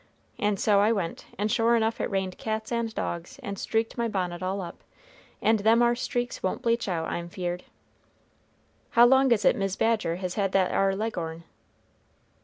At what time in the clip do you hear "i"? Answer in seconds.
0.79-0.91